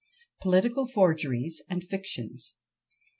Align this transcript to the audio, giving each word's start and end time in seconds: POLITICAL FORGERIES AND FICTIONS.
POLITICAL 0.41 0.87
FORGERIES 0.87 1.61
AND 1.69 1.83
FICTIONS. 1.87 2.55